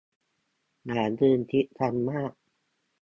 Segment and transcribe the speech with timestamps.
[0.85, 2.31] อย่ายืนชิดกันมาก